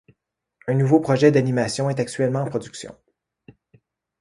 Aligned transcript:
Un 0.67 0.73
nouveau 0.73 0.99
projet 0.99 1.29
d'animation 1.31 1.87
est 1.91 1.99
actuellement 1.99 2.41
en 2.41 2.49
production. 2.49 2.97